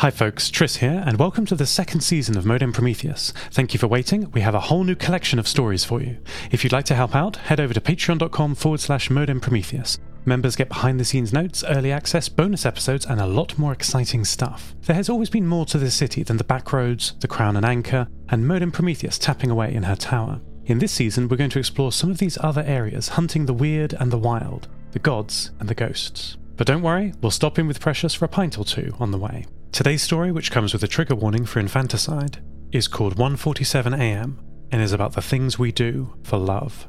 [0.00, 3.32] Hi folks, Tris here, and welcome to the second season of Modem Prometheus.
[3.50, 4.30] Thank you for waiting.
[4.32, 6.18] We have a whole new collection of stories for you.
[6.50, 9.98] If you'd like to help out, head over to patreon.com forward slash Modem Prometheus.
[10.26, 14.26] Members get behind the scenes notes, early access, bonus episodes, and a lot more exciting
[14.26, 14.74] stuff.
[14.82, 17.64] There has always been more to this city than the back roads, the crown and
[17.64, 20.42] anchor, and Modem Prometheus tapping away in her tower.
[20.66, 23.94] In this season, we're going to explore some of these other areas, hunting the weird
[23.94, 26.36] and the wild, the gods and the ghosts.
[26.56, 29.18] But don't worry, we'll stop in with Precious for a pint or two on the
[29.18, 29.46] way.
[29.76, 34.38] Today's story, which comes with a trigger warning for infanticide, is called 147am
[34.72, 36.88] and is about the things we do for love.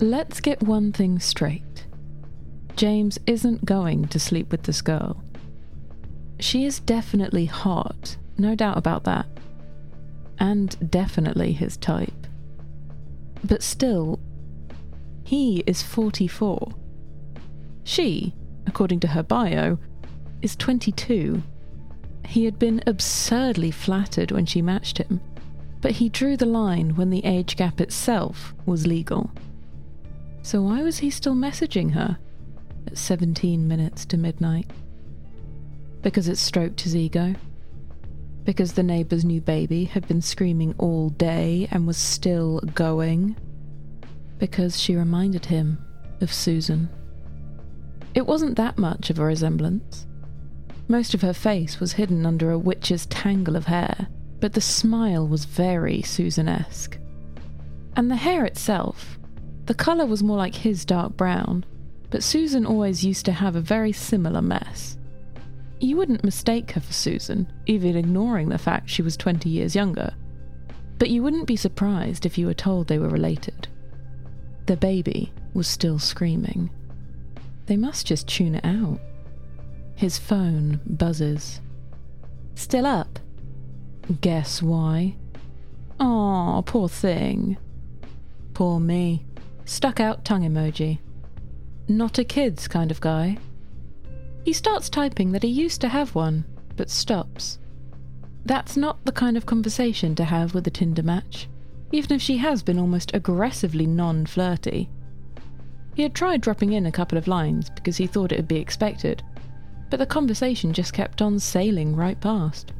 [0.00, 1.86] Let's get one thing straight.
[2.76, 5.24] James isn't going to sleep with this girl.
[6.40, 9.24] She is definitely hot, no doubt about that.
[10.38, 12.26] And definitely his type.
[13.42, 14.20] But still,
[15.24, 16.74] he is 44.
[17.82, 18.34] She,
[18.66, 19.78] according to her bio,
[20.42, 21.42] is 22.
[22.26, 25.20] He had been absurdly flattered when she matched him,
[25.80, 29.30] but he drew the line when the age gap itself was legal.
[30.42, 32.18] So why was he still messaging her
[32.86, 34.70] at 17 minutes to midnight?
[36.02, 37.34] Because it stroked his ego?
[38.44, 43.36] Because the neighbour's new baby had been screaming all day and was still going?
[44.38, 45.84] Because she reminded him
[46.20, 46.88] of Susan.
[48.14, 50.06] It wasn't that much of a resemblance.
[50.88, 54.08] Most of her face was hidden under a witch's tangle of hair,
[54.40, 56.98] but the smile was very Susan esque.
[57.94, 59.18] And the hair itself,
[59.66, 61.66] the colour was more like his dark brown,
[62.08, 64.96] but Susan always used to have a very similar mess.
[65.78, 70.14] You wouldn't mistake her for Susan, even ignoring the fact she was 20 years younger.
[70.98, 73.68] But you wouldn't be surprised if you were told they were related.
[74.64, 76.70] The baby was still screaming.
[77.66, 79.00] They must just tune it out.
[79.98, 81.60] His phone buzzes.
[82.54, 83.18] Still up?
[84.20, 85.16] Guess why?
[85.98, 87.56] Aw, poor thing.
[88.54, 89.26] Poor me.
[89.64, 91.00] Stuck out tongue emoji.
[91.88, 93.38] Not a kid's kind of guy.
[94.44, 96.44] He starts typing that he used to have one,
[96.76, 97.58] but stops.
[98.46, 101.48] That's not the kind of conversation to have with a Tinder match,
[101.90, 104.90] even if she has been almost aggressively non flirty.
[105.96, 108.60] He had tried dropping in a couple of lines because he thought it would be
[108.60, 109.24] expected,
[109.90, 112.72] but the conversation just kept on sailing right past.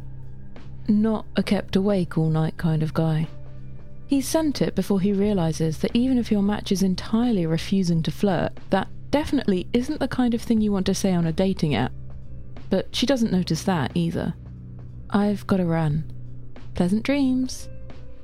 [0.88, 3.28] Not a kept awake all night kind of guy.
[4.06, 8.10] He sent it before he realises that even if your match is entirely refusing to
[8.10, 11.74] flirt, that definitely isn't the kind of thing you want to say on a dating
[11.74, 11.92] app.
[12.70, 14.34] But she doesn't notice that either.
[15.10, 16.10] I've got to run.
[16.74, 17.68] Pleasant dreams.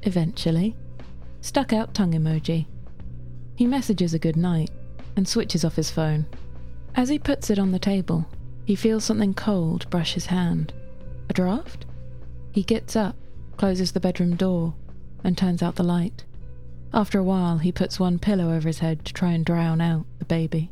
[0.03, 0.75] Eventually.
[1.43, 2.67] Stuck out tongue emoji.
[3.57, 4.71] He messages a good night
[5.17, 6.27] and switches off his phone.
[6.95, 8.27] As he puts it on the table,
[8.65, 10.73] he feels something cold brush his hand.
[11.29, 11.87] A draft?
[12.53, 13.17] He gets up,
[13.57, 14.75] closes the bedroom door,
[15.23, 16.25] and turns out the light.
[16.93, 20.07] After a while, he puts one pillow over his head to try and drown out
[20.19, 20.71] the baby.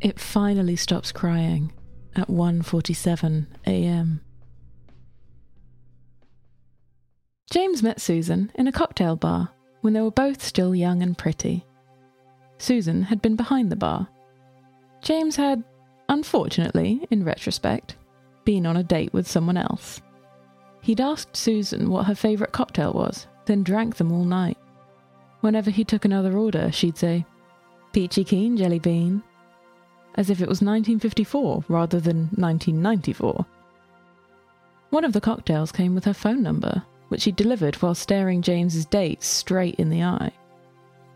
[0.00, 1.72] It finally stops crying
[2.14, 4.20] at 1:47 a.m.
[7.50, 9.50] James met Susan in a cocktail bar
[9.80, 11.66] when they were both still young and pretty.
[12.58, 14.08] Susan had been behind the bar.
[15.02, 15.64] James had
[16.10, 17.96] unfortunately, in retrospect,
[18.44, 20.02] been on a date with someone else.
[20.82, 24.58] He'd asked Susan what her favourite cocktail was, then drank them all night.
[25.40, 27.24] Whenever he took another order, she'd say,
[27.92, 29.22] Peachy keen, jelly bean,
[30.16, 33.46] as if it was 1954 rather than 1994.
[34.90, 38.84] One of the cocktails came with her phone number, which she delivered while staring James's
[38.84, 40.32] date straight in the eye.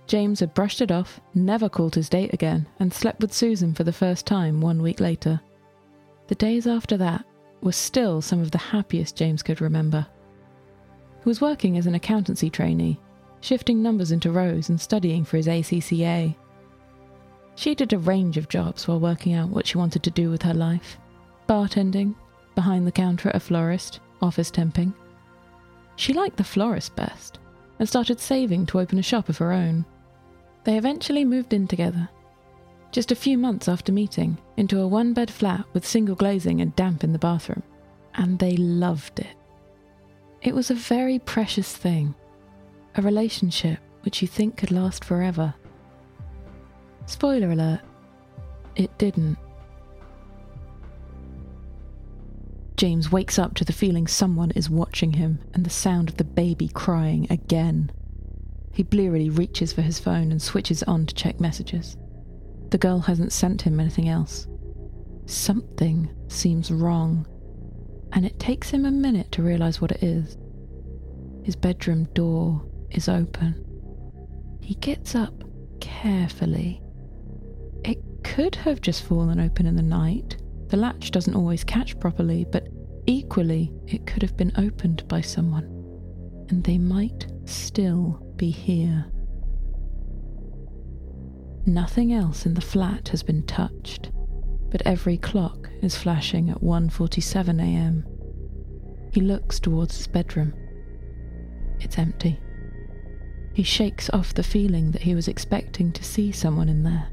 [0.06, 3.84] James had brushed it off, never called his date again, and slept with Susan for
[3.84, 5.40] the first time one week later.
[6.28, 7.24] The days after that
[7.62, 10.06] were still some of the happiest James could remember.
[11.22, 13.00] He was working as an accountancy trainee,
[13.40, 16.36] shifting numbers into rows and studying for his ACCA.
[17.56, 20.42] She did a range of jobs while working out what she wanted to do with
[20.42, 20.98] her life
[21.46, 22.14] bartending,
[22.54, 24.94] behind the counter at a florist, office temping.
[25.96, 27.38] She liked the florist best
[27.78, 29.84] and started saving to open a shop of her own.
[30.64, 32.08] They eventually moved in together.
[32.90, 36.74] Just a few months after meeting, into a one bed flat with single glazing and
[36.76, 37.62] damp in the bathroom.
[38.14, 39.36] And they loved it.
[40.42, 42.14] It was a very precious thing,
[42.96, 45.54] a relationship which you think could last forever.
[47.06, 47.80] Spoiler alert,
[48.76, 49.36] it didn't.
[52.76, 56.24] James wakes up to the feeling someone is watching him and the sound of the
[56.24, 57.90] baby crying again.
[58.74, 61.96] He blearily reaches for his phone and switches on to check messages.
[62.70, 64.48] The girl hasn't sent him anything else.
[65.26, 67.24] Something seems wrong,
[68.12, 70.36] and it takes him a minute to realize what it is.
[71.44, 73.64] His bedroom door is open.
[74.60, 75.44] He gets up
[75.80, 76.82] carefully.
[77.84, 80.36] It could have just fallen open in the night.
[80.66, 82.66] The latch doesn't always catch properly, but
[83.06, 85.66] equally, it could have been opened by someone,
[86.48, 89.06] and they might still be here.
[91.66, 94.10] Nothing else in the flat has been touched,
[94.70, 98.04] but every clock is flashing at 1:47 a.m.
[99.12, 100.52] He looks towards his bedroom.
[101.80, 102.38] It's empty.
[103.54, 107.08] He shakes off the feeling that he was expecting to see someone in there.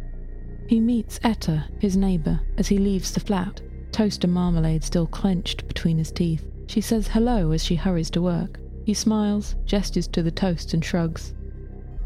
[0.67, 5.67] He meets Etta, his neighbour, as he leaves the flat, toast and marmalade still clenched
[5.67, 6.47] between his teeth.
[6.67, 8.59] She says hello as she hurries to work.
[8.91, 11.33] He smiles, gestures to the toast, and shrugs.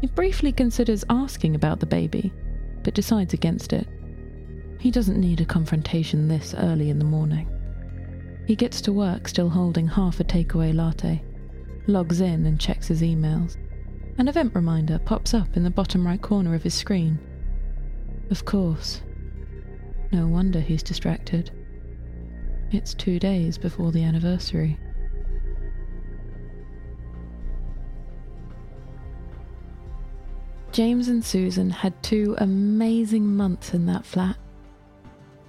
[0.00, 2.32] He briefly considers asking about the baby,
[2.84, 3.88] but decides against it.
[4.78, 7.48] He doesn't need a confrontation this early in the morning.
[8.46, 11.24] He gets to work still holding half a takeaway latte,
[11.88, 13.56] logs in and checks his emails.
[14.18, 17.18] An event reminder pops up in the bottom right corner of his screen.
[18.30, 19.02] Of course.
[20.12, 21.50] No wonder he's distracted.
[22.70, 24.78] It's two days before the anniversary.
[30.76, 34.36] James and Susan had two amazing months in that flat,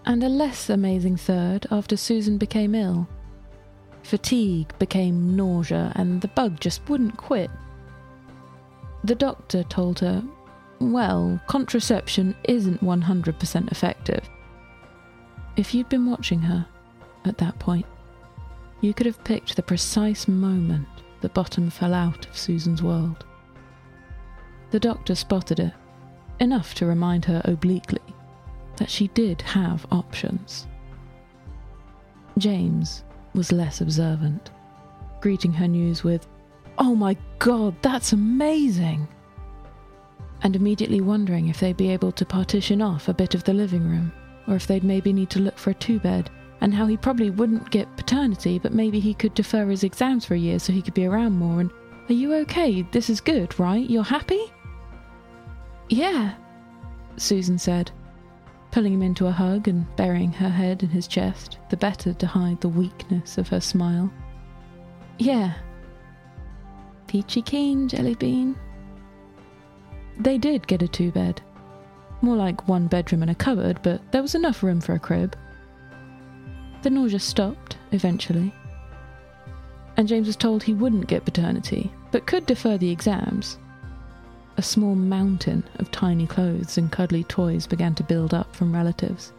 [0.05, 3.05] and a less amazing third after Susan became ill.
[4.03, 7.51] Fatigue became nausea, and the bug just wouldn't quit.
[9.03, 10.23] The doctor told her,
[10.79, 14.29] well, contraception isn't 100% effective.
[15.57, 16.65] If you'd been watching her
[17.25, 17.85] at that point,
[18.79, 20.87] you could have picked the precise moment
[21.19, 23.25] the bottom fell out of Susan's world.
[24.71, 25.73] The doctor spotted it,
[26.39, 28.01] enough to remind her obliquely
[28.77, 30.67] that she did have options.
[32.37, 33.03] James
[33.33, 34.51] was less observant,
[35.21, 36.27] greeting her news with,
[36.77, 39.07] Oh my god, that's amazing!
[40.43, 43.83] And immediately wondering if they'd be able to partition off a bit of the living
[43.83, 44.11] room,
[44.47, 46.29] or if they'd maybe need to look for a two bed,
[46.61, 50.35] and how he probably wouldn't get paternity, but maybe he could defer his exams for
[50.35, 51.61] a year so he could be around more.
[51.61, 51.71] And
[52.09, 52.83] are you okay?
[52.91, 53.89] This is good, right?
[53.89, 54.51] You're happy?
[55.89, 56.33] Yeah,
[57.17, 57.91] Susan said,
[58.71, 62.27] pulling him into a hug and burying her head in his chest, the better to
[62.27, 64.11] hide the weakness of her smile.
[65.17, 65.53] Yeah,
[67.07, 68.55] Peachy keen, Jelly Bean.
[70.19, 71.41] They did get a two bed.
[72.21, 75.37] More like one bedroom and a cupboard, but there was enough room for a crib.
[76.81, 78.53] The nausea stopped, eventually.
[79.95, 83.57] And James was told he wouldn't get paternity, but could defer the exams.
[84.57, 89.31] A small mountain of tiny clothes and cuddly toys began to build up from relatives.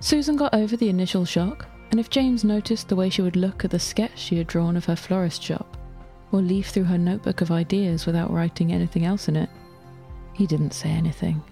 [0.00, 3.64] Susan got over the initial shock, and if James noticed the way she would look
[3.64, 5.78] at the sketch she had drawn of her florist shop,
[6.32, 9.48] or leaf through her notebook of ideas without writing anything else in it.
[10.34, 11.42] He didn't say anything.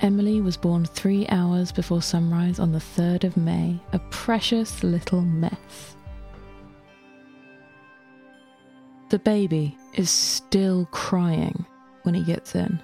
[0.00, 5.20] Emily was born three hours before sunrise on the 3rd of May, a precious little
[5.20, 5.96] mess.
[9.14, 11.64] The baby is still crying
[12.02, 12.80] when he gets in.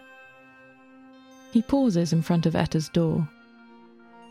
[1.51, 3.29] He pauses in front of Etta's door,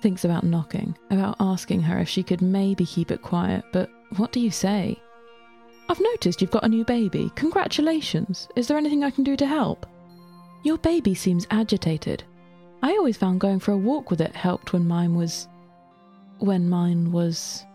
[0.01, 4.31] thinks about knocking, about asking her if she could maybe keep it quiet, but what
[4.31, 4.97] do you say?
[5.89, 7.33] I've noticed you've got a new baby.
[7.35, 8.47] Congratulations.
[8.56, 9.85] Is there anything I can do to help?
[10.63, 12.23] Your baby seems agitated.
[12.81, 15.49] I always found going for a walk with it helped when mine was.
[16.37, 17.65] when mine was.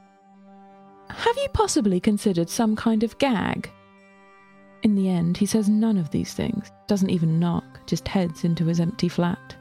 [1.11, 3.71] Have you possibly considered some kind of gag?
[4.85, 8.67] In the end, he says none of these things, doesn't even knock, just heads into
[8.67, 9.57] his empty flat.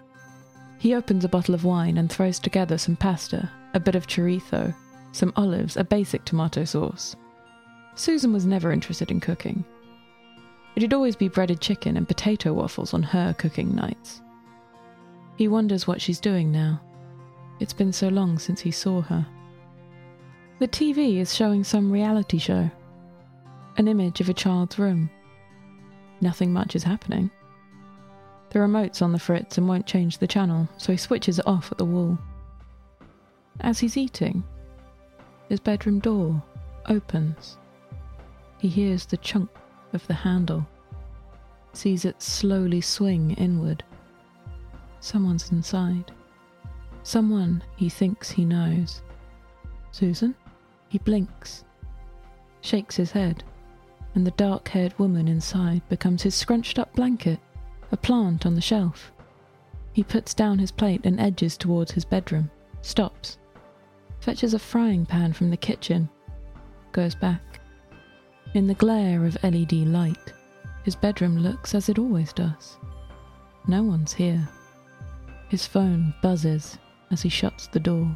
[0.79, 4.75] He opens a bottle of wine and throws together some pasta, a bit of chorizo,
[5.13, 7.15] some olives, a basic tomato sauce.
[7.95, 9.63] Susan was never interested in cooking.
[10.75, 14.21] It'd always be breaded chicken and potato waffles on her cooking nights.
[15.37, 16.81] He wonders what she's doing now.
[17.61, 19.25] It's been so long since he saw her.
[20.59, 22.69] The TV is showing some reality show.
[23.77, 25.09] An image of a child's room.
[26.21, 27.31] Nothing much is happening.
[28.51, 31.71] The remote's on the fritz and won't change the channel, so he switches it off
[31.71, 32.19] at the wall.
[33.61, 34.43] As he's eating,
[35.49, 36.41] his bedroom door
[36.87, 37.57] opens.
[38.59, 39.49] He hears the chunk
[39.91, 40.67] of the handle,
[41.73, 43.83] sees it slowly swing inward.
[44.99, 46.11] Someone's inside.
[47.01, 49.01] Someone he thinks he knows.
[49.91, 50.35] Susan?
[50.89, 51.63] He blinks,
[52.61, 53.43] shakes his head,
[54.15, 57.39] and the dark haired woman inside becomes his scrunched up blanket,
[57.91, 59.11] a plant on the shelf.
[59.93, 62.49] He puts down his plate and edges towards his bedroom,
[62.81, 63.37] stops,
[64.19, 66.09] fetches a frying pan from the kitchen,
[66.91, 67.59] goes back.
[68.53, 70.33] In the glare of LED light,
[70.83, 72.77] his bedroom looks as it always does.
[73.67, 74.47] No one's here.
[75.49, 76.77] His phone buzzes
[77.11, 78.15] as he shuts the door.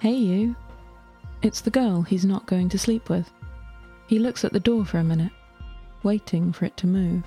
[0.00, 0.56] Hey, you.
[1.42, 3.30] It's the girl he's not going to sleep with.
[4.08, 5.32] He looks at the door for a minute,
[6.02, 7.24] waiting for it to move,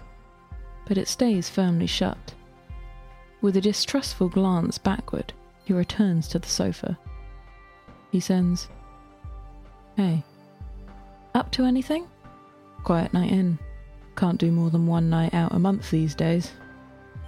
[0.88, 2.33] but it stays firmly shut.
[3.39, 5.31] With a distrustful glance backward,
[5.63, 6.97] he returns to the sofa.
[8.11, 8.67] He sends,
[9.95, 10.23] Hey,
[11.35, 12.07] up to anything?
[12.83, 13.59] Quiet night in.
[14.17, 16.51] Can't do more than one night out a month these days.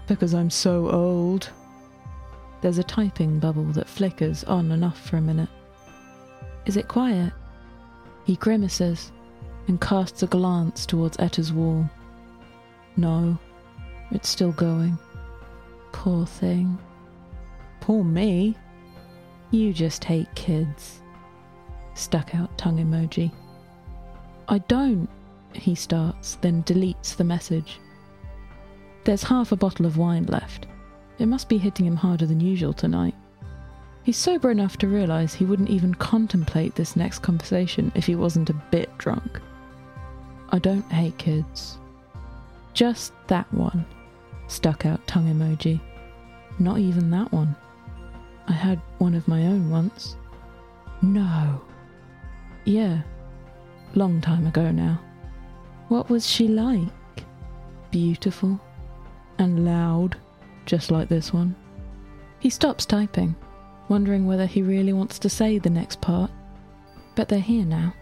[0.07, 1.49] Because I'm so old.
[2.61, 5.49] There's a typing bubble that flickers on and off for a minute.
[6.65, 7.33] Is it quiet?
[8.25, 9.11] He grimaces
[9.67, 11.89] and casts a glance towards Etta's wall.
[12.97, 13.37] No,
[14.11, 14.97] it's still going.
[15.91, 16.77] Poor thing.
[17.79, 18.55] Poor me.
[19.51, 21.01] You just hate kids.
[21.95, 23.31] Stuck out tongue emoji.
[24.47, 25.07] I don't,
[25.53, 27.79] he starts, then deletes the message.
[29.03, 30.65] There's half a bottle of wine left.
[31.19, 33.15] It must be hitting him harder than usual tonight.
[34.03, 38.49] He's sober enough to realise he wouldn't even contemplate this next conversation if he wasn't
[38.49, 39.39] a bit drunk.
[40.53, 41.79] I don't hate kids.
[42.75, 43.85] Just that one.
[44.47, 45.81] Stuck out tongue emoji.
[46.59, 47.55] Not even that one.
[48.47, 50.15] I had one of my own once.
[51.01, 51.59] No.
[52.65, 53.01] Yeah.
[53.95, 55.01] Long time ago now.
[55.87, 57.25] What was she like?
[57.89, 58.59] Beautiful
[59.39, 60.17] and loud
[60.67, 61.55] just like this one.
[62.39, 63.35] He stops typing,
[63.89, 66.29] wondering whether he really wants to say the next part.
[67.15, 67.95] But they're here now.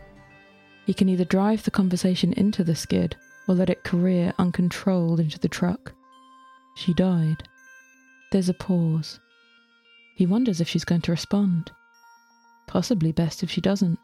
[0.86, 3.16] He can either drive the conversation into the skid
[3.48, 5.94] or let it career uncontrolled into the truck.
[6.76, 7.44] She died.
[8.32, 9.20] There's a pause.
[10.16, 11.72] He wonders if she's going to respond.
[12.68, 14.00] Possibly best if she doesn't.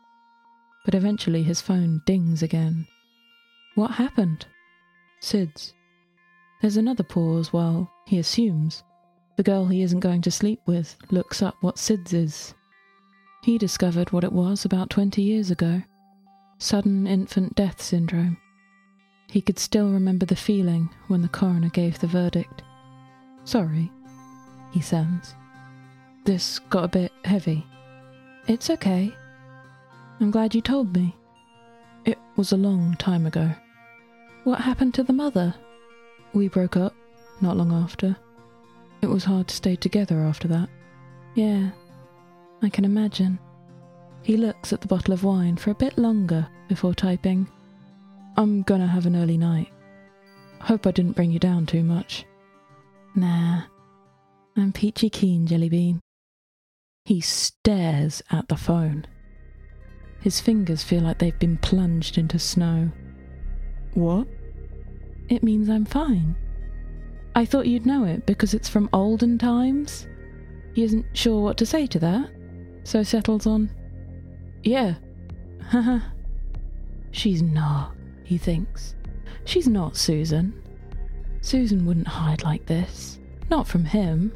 [0.86, 2.88] But eventually his phone dings again.
[3.75, 4.46] What happened?
[5.22, 5.74] SIDS.
[6.62, 8.84] There's another pause while, he assumes,
[9.36, 12.53] the girl he isn't going to sleep with looks up what SIDS is.
[13.43, 15.84] He discovered what it was about 20 years ago
[16.57, 18.37] sudden infant death syndrome.
[19.29, 22.63] He could still remember the feeling when the coroner gave the verdict.
[23.43, 23.91] Sorry,
[24.71, 25.35] he sends.
[26.25, 27.65] This got a bit heavy.
[28.47, 29.13] It's okay.
[30.19, 31.15] I'm glad you told me.
[32.05, 33.51] It was a long time ago.
[34.43, 35.53] What happened to the mother?
[36.33, 36.93] We broke up
[37.41, 38.15] not long after.
[39.01, 40.69] It was hard to stay together after that.
[41.35, 41.69] Yeah,
[42.61, 43.39] I can imagine.
[44.27, 47.48] He looks at the bottle of wine for a bit longer before typing,
[48.36, 49.72] I'm gonna have an early night.
[50.60, 52.25] Hope I didn't bring you down too much.
[53.15, 53.62] Nah,
[54.57, 56.00] I'm peachy keen, Jellybean.
[57.05, 59.05] He stares at the phone.
[60.19, 62.91] His fingers feel like they've been plunged into snow.
[63.93, 64.27] What?
[65.29, 66.36] It means I'm fine.
[67.34, 70.05] I thought you'd know it because it's from olden times.
[70.74, 72.29] He isn't sure what to say to that,
[72.84, 73.69] so settles on,
[74.67, 74.95] Yeah.
[77.12, 78.95] She's not, he thinks.
[79.45, 80.62] She's not Susan.
[81.41, 83.19] Susan wouldn't hide like this.
[83.50, 84.31] Not from him.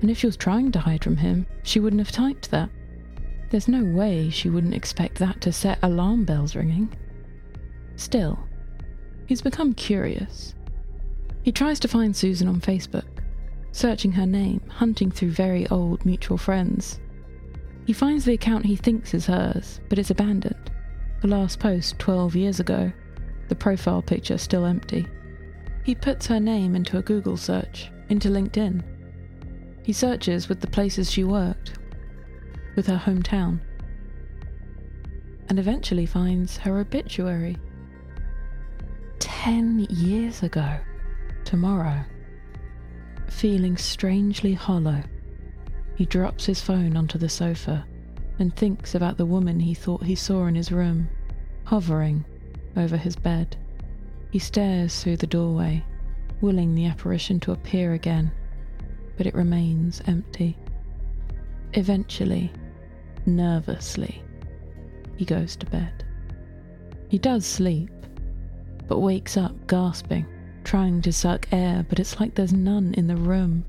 [0.00, 2.70] And if she was trying to hide from him, she wouldn't have typed that.
[3.50, 6.88] There's no way she wouldn't expect that to set alarm bells ringing.
[7.96, 8.38] Still,
[9.26, 10.54] He's become curious.
[11.42, 13.20] He tries to find Susan on Facebook,
[13.72, 17.00] searching her name, hunting through very old mutual friends.
[17.84, 20.70] He finds the account he thinks is hers, but it's abandoned.
[21.20, 22.92] The last post 12 years ago,
[23.48, 25.06] the profile picture still empty.
[25.84, 28.82] He puts her name into a Google search, into LinkedIn.
[29.82, 31.78] He searches with the places she worked,
[32.76, 33.60] with her hometown,
[35.48, 37.56] and eventually finds her obituary.
[39.18, 40.78] 10 years ago,
[41.44, 42.00] tomorrow.
[43.28, 45.02] Feeling strangely hollow,
[46.02, 47.86] he drops his phone onto the sofa
[48.40, 51.08] and thinks about the woman he thought he saw in his room,
[51.62, 52.24] hovering
[52.76, 53.56] over his bed.
[54.32, 55.84] He stares through the doorway,
[56.40, 58.32] willing the apparition to appear again,
[59.16, 60.58] but it remains empty.
[61.74, 62.50] Eventually,
[63.24, 64.24] nervously,
[65.14, 66.04] he goes to bed.
[67.10, 67.90] He does sleep,
[68.88, 70.26] but wakes up gasping,
[70.64, 73.64] trying to suck air, but it's like there's none in the room.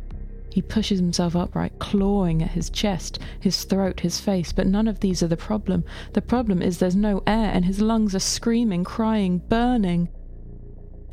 [0.53, 4.99] He pushes himself upright, clawing at his chest, his throat, his face, but none of
[4.99, 5.83] these are the problem.
[6.13, 10.09] The problem is there's no air, and his lungs are screaming, crying, burning.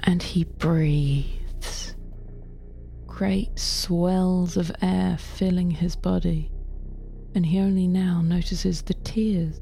[0.00, 1.94] And he breathes.
[3.06, 6.50] Great swells of air filling his body.
[7.34, 9.60] and he only now notices the tears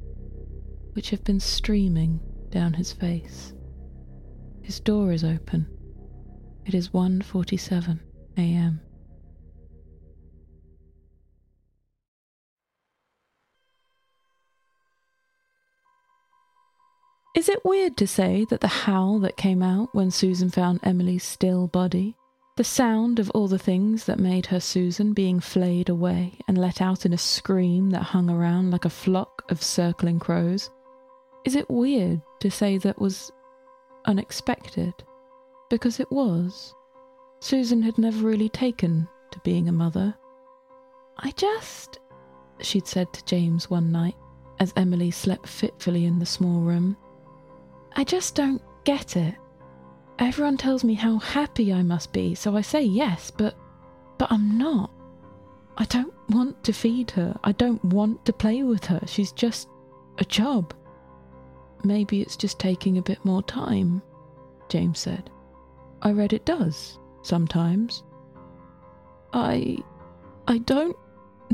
[0.94, 2.20] which have been streaming
[2.50, 3.52] down his face.
[4.62, 5.66] His door is open.
[6.66, 8.00] It is 1:47
[8.36, 8.80] a.m.
[17.38, 21.22] Is it weird to say that the howl that came out when Susan found Emily's
[21.22, 22.16] still body,
[22.56, 26.82] the sound of all the things that made her Susan being flayed away and let
[26.82, 30.68] out in a scream that hung around like a flock of circling crows,
[31.44, 33.30] is it weird to say that was
[34.04, 34.92] unexpected?
[35.70, 36.74] Because it was.
[37.38, 40.12] Susan had never really taken to being a mother.
[41.18, 42.00] I just,
[42.58, 44.16] she'd said to James one night
[44.58, 46.96] as Emily slept fitfully in the small room.
[47.92, 49.34] I just don't get it.
[50.18, 53.56] Everyone tells me how happy I must be, so I say yes, but
[54.18, 54.90] but I'm not.
[55.76, 57.38] I don't want to feed her.
[57.44, 59.00] I don't want to play with her.
[59.06, 59.68] She's just
[60.18, 60.74] a job.
[61.84, 64.02] Maybe it's just taking a bit more time,
[64.68, 65.30] James said.
[66.02, 68.02] I read it does, sometimes.
[69.32, 69.78] I.
[70.48, 70.96] I don't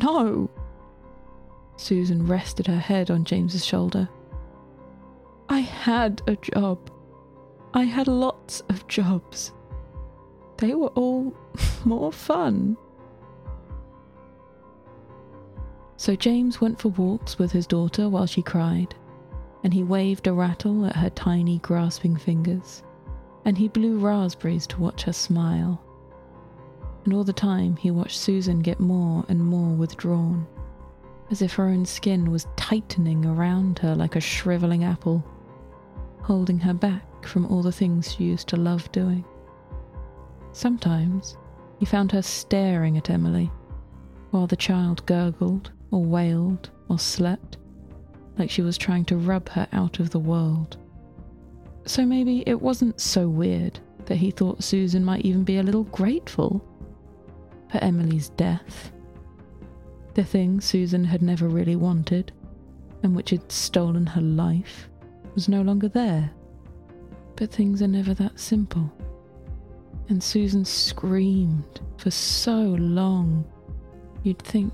[0.03, 0.49] know.
[1.77, 4.09] Susan rested her head on James's shoulder.
[5.49, 6.91] I had a job.
[7.75, 9.53] I had lots of jobs.
[10.57, 11.35] They were all
[11.85, 12.77] more fun.
[15.97, 18.95] So James went for walks with his daughter while she cried,
[19.63, 22.83] and he waved a rattle at her tiny, grasping fingers,
[23.45, 25.83] and he blew raspberries to watch her smile.
[27.05, 30.47] And all the time he watched Susan get more and more withdrawn,
[31.31, 35.25] as if her own skin was tightening around her like a shriveling apple
[36.25, 39.25] holding her back from all the things she used to love doing.
[40.53, 41.37] Sometimes
[41.79, 43.51] he found her staring at Emily
[44.31, 47.59] while the child gurgled or wailed or slept,
[48.39, 50.79] like she was trying to rub her out of the world.
[51.85, 55.85] So maybe it wasn't so weird that he thought Susan might even be a little
[55.85, 56.67] grateful
[57.71, 58.93] for Emily's death.
[60.15, 62.33] The thing Susan had never really wanted,
[63.03, 64.89] and which had stolen her life,
[65.35, 66.31] was no longer there.
[67.37, 68.93] But things are never that simple.
[70.09, 73.45] And Susan screamed for so long,
[74.23, 74.73] you'd think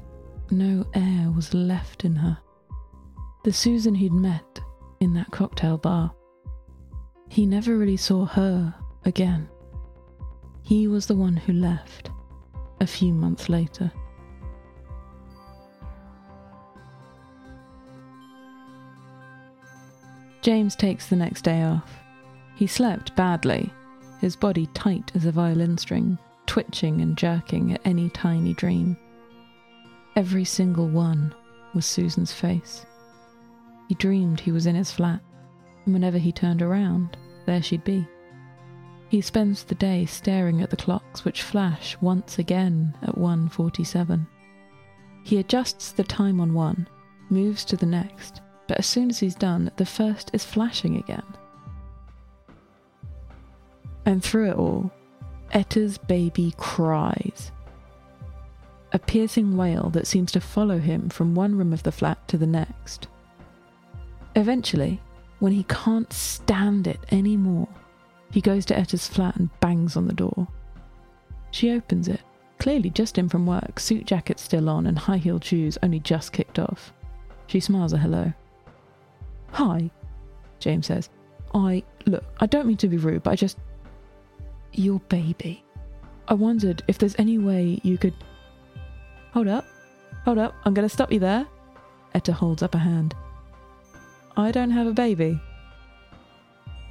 [0.50, 2.38] no air was left in her.
[3.44, 4.60] The Susan he'd met
[5.00, 6.12] in that cocktail bar,
[7.30, 9.48] he never really saw her again.
[10.62, 12.10] He was the one who left
[12.80, 13.90] a few months later.
[20.42, 21.98] James takes the next day off.
[22.54, 23.70] He slept badly,
[24.20, 28.96] his body tight as a violin string, twitching and jerking at any tiny dream.
[30.16, 31.34] Every single one
[31.74, 32.86] was Susan's face.
[33.88, 35.20] He dreamed he was in his flat,
[35.84, 38.06] and whenever he turned around, there she'd be.
[39.08, 44.26] He spends the day staring at the clocks which flash once again at 1:47.
[45.24, 46.88] He adjusts the time on one,
[47.28, 51.24] moves to the next, but as soon as he's done, the first is flashing again.
[54.06, 54.92] And through it all,
[55.52, 57.50] Etta's baby cries.
[58.92, 62.38] A piercing wail that seems to follow him from one room of the flat to
[62.38, 63.08] the next.
[64.36, 65.00] Eventually,
[65.40, 67.66] when he can't stand it anymore,
[68.30, 70.46] he goes to Etta's flat and bangs on the door.
[71.50, 72.20] She opens it,
[72.60, 76.32] clearly just in from work, suit jacket still on and high heeled shoes only just
[76.32, 76.92] kicked off.
[77.48, 78.32] She smiles a hello.
[79.52, 79.90] Hi,
[80.58, 81.10] James says.
[81.54, 81.82] I.
[82.06, 83.58] Look, I don't mean to be rude, but I just.
[84.72, 85.64] Your baby.
[86.28, 88.14] I wondered if there's any way you could.
[89.32, 89.66] Hold up.
[90.24, 90.54] Hold up.
[90.64, 91.46] I'm going to stop you there.
[92.14, 93.14] Etta holds up a hand.
[94.36, 95.40] I don't have a baby.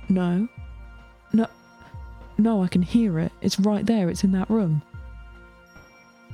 [0.10, 0.48] No.
[1.32, 1.48] No.
[2.38, 3.32] No, I can hear it.
[3.42, 4.10] It's right there.
[4.10, 4.82] It's in that room.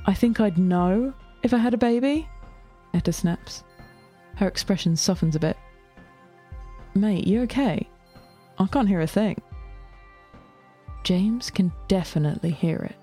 [0.06, 1.12] I think I'd know
[1.42, 2.28] if I had a baby.
[2.94, 3.64] Etta snaps.
[4.36, 5.56] Her expression softens a bit.
[6.96, 7.86] Mate, you okay?
[8.58, 9.40] I can't hear a thing.
[11.04, 12.96] James can definitely hear it.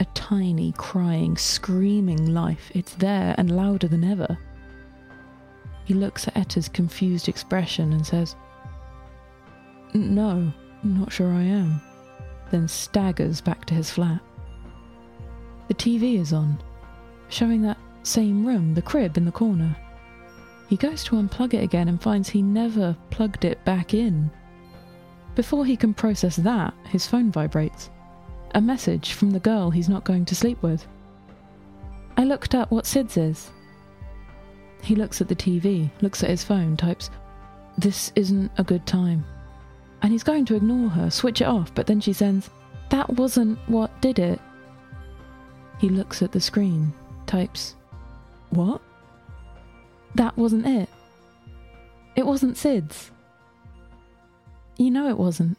[0.00, 2.70] A tiny, crying, screaming life.
[2.74, 4.36] It's there and louder than ever.
[5.86, 8.36] He looks at Etta's confused expression and says,
[9.94, 11.80] No, not sure I am.
[12.50, 14.20] Then staggers back to his flat.
[15.68, 16.62] The TV is on,
[17.30, 19.74] showing that same room, the crib in the corner.
[20.70, 24.30] He goes to unplug it again and finds he never plugged it back in.
[25.34, 27.90] Before he can process that, his phone vibrates.
[28.54, 30.86] A message from the girl he's not going to sleep with.
[32.16, 33.50] I looked up what SIDS is.
[34.80, 37.10] He looks at the TV, looks at his phone, types,
[37.76, 39.24] This isn't a good time.
[40.02, 42.48] And he's going to ignore her, switch it off, but then she sends,
[42.90, 44.40] That wasn't what did it.
[45.80, 46.92] He looks at the screen,
[47.26, 47.74] types,
[48.50, 48.80] What?
[50.14, 50.88] That wasn't it.
[52.16, 53.10] It wasn't SIDS.
[54.76, 55.58] You know it wasn't.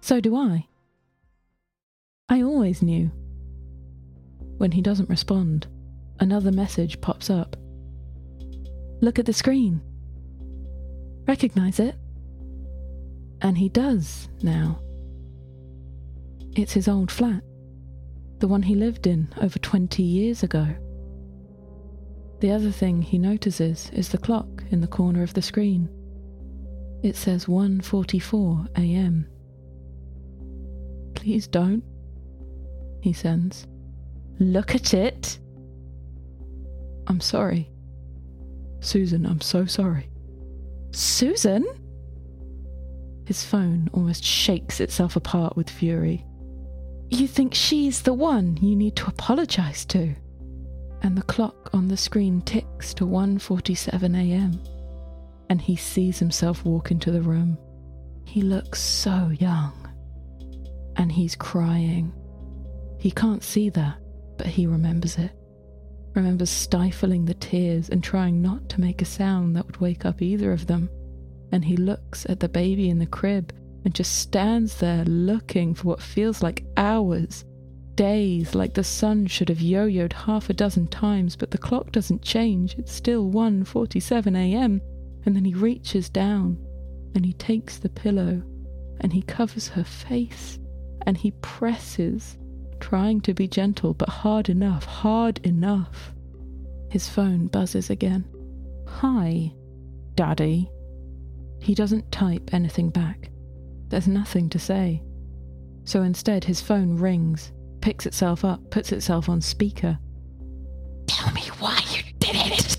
[0.00, 0.66] So do I.
[2.28, 3.10] I always knew.
[4.58, 5.66] When he doesn't respond,
[6.20, 7.56] another message pops up.
[9.00, 9.80] Look at the screen.
[11.26, 11.96] Recognize it?
[13.40, 14.80] And he does now.
[16.54, 17.42] It's his old flat,
[18.38, 20.66] the one he lived in over 20 years ago.
[22.42, 25.88] The other thing he notices is the clock in the corner of the screen.
[27.04, 29.28] It says 1:44 a.m.
[31.14, 31.84] Please don't,
[33.00, 33.68] he sends.
[34.40, 35.38] Look at it.
[37.06, 37.70] I'm sorry.
[38.80, 40.10] Susan, I'm so sorry.
[40.90, 41.64] Susan?
[43.24, 46.26] His phone almost shakes itself apart with fury.
[47.08, 50.16] You think she's the one you need to apologize to?
[51.02, 54.60] And the clock on the screen ticks to 1:47 a.m.
[55.50, 57.58] And he sees himself walk into the room.
[58.24, 59.72] He looks so young.
[60.96, 62.12] And he's crying.
[62.98, 63.98] He can't see that,
[64.38, 65.32] but he remembers it.
[66.14, 70.22] Remembers stifling the tears and trying not to make a sound that would wake up
[70.22, 70.88] either of them.
[71.50, 73.52] And he looks at the baby in the crib
[73.84, 77.44] and just stands there looking for what feels like hours,
[77.96, 82.22] days, like the sun should have yo-yoed half a dozen times, but the clock doesn't
[82.22, 82.74] change.
[82.78, 84.80] It's still 1:47 a.m.
[85.24, 86.58] And then he reaches down
[87.14, 88.42] and he takes the pillow
[89.00, 90.58] and he covers her face
[91.06, 92.38] and he presses
[92.80, 96.12] trying to be gentle, but hard enough, hard enough.
[96.90, 98.24] His phone buzzes again.
[98.88, 99.52] Hi,
[100.14, 100.70] Daddy.
[101.60, 103.30] He doesn't type anything back.
[103.88, 105.02] There's nothing to say.
[105.84, 109.98] So instead, his phone rings, picks itself up, puts itself on speaker.
[111.06, 112.76] Tell me why you did it.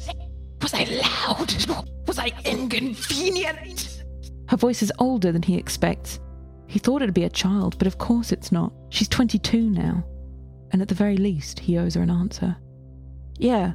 [0.62, 1.86] Was I loud?
[2.08, 4.04] Was I inconvenient?
[4.50, 6.20] Her voice is older than he expects,
[6.74, 8.74] he thought it'd be a child, but of course it's not.
[8.90, 10.04] She's 22 now.
[10.72, 12.58] And at the very least, he owes her an answer.
[13.38, 13.74] Yeah,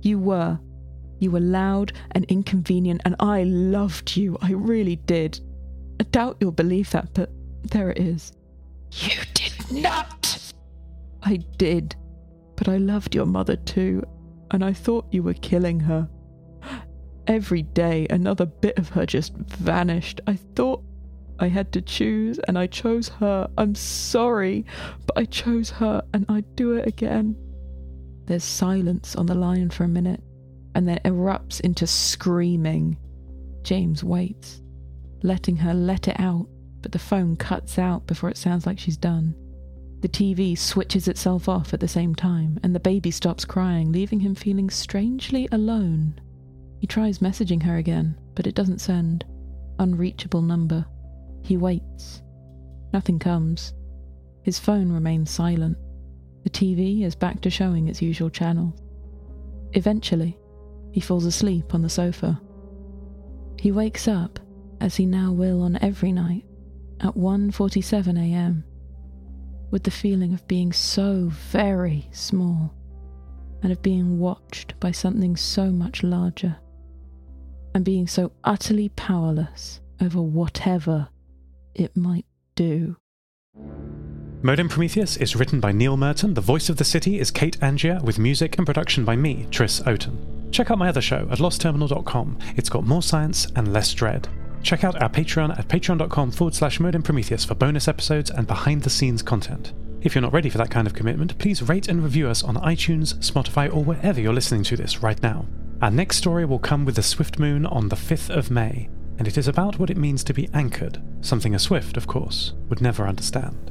[0.00, 0.58] you were.
[1.18, 4.38] You were loud and inconvenient, and I loved you.
[4.40, 5.38] I really did.
[6.00, 7.30] I doubt you'll believe that, but
[7.62, 8.32] there it is.
[8.90, 10.19] You did not.
[11.22, 11.96] I did.
[12.56, 14.02] But I loved your mother too,
[14.50, 16.08] and I thought you were killing her.
[17.26, 20.20] Every day, another bit of her just vanished.
[20.26, 20.82] I thought
[21.38, 23.48] I had to choose and I chose her.
[23.56, 24.66] I'm sorry,
[25.06, 27.34] but I chose her and I'd do it again.
[28.26, 30.22] There's silence on the line for a minute
[30.74, 32.98] and then erupts into screaming.
[33.62, 34.60] James waits,
[35.22, 36.46] letting her let it out,
[36.82, 39.34] but the phone cuts out before it sounds like she's done.
[40.00, 44.20] The TV switches itself off at the same time, and the baby stops crying, leaving
[44.20, 46.18] him feeling strangely alone.
[46.78, 49.26] He tries messaging her again, but it doesn't send.
[49.78, 50.86] Unreachable number.
[51.42, 52.22] He waits.
[52.92, 53.74] Nothing comes.
[54.42, 55.76] His phone remains silent.
[56.44, 58.74] The TV is back to showing its usual channel.
[59.74, 60.38] Eventually,
[60.92, 62.40] he falls asleep on the sofa.
[63.58, 64.40] He wakes up,
[64.80, 66.46] as he now will on every night,
[67.00, 68.64] at 1:47 a.m.,
[69.70, 72.74] with the feeling of being so very small
[73.62, 76.56] and of being watched by something so much larger
[77.74, 81.08] and being so utterly powerless over whatever
[81.74, 82.96] it might do.
[84.42, 86.34] Modem Prometheus is written by Neil Murton.
[86.34, 89.80] The voice of the city is Kate Angier, with music and production by me, Tris
[89.80, 90.16] Oaten.
[90.50, 92.38] Check out my other show at lostterminal.com.
[92.56, 94.28] It's got more science and less dread.
[94.62, 98.82] Check out our Patreon at patreon.com forward slash Modem Prometheus for bonus episodes and behind
[98.82, 99.72] the scenes content.
[100.02, 102.56] If you're not ready for that kind of commitment, please rate and review us on
[102.56, 105.46] iTunes, Spotify, or wherever you're listening to this right now.
[105.82, 108.88] Our next story will come with the swift moon on the 5th of May
[109.20, 112.54] and it is about what it means to be anchored, something a Swift, of course,
[112.70, 113.70] would never understand.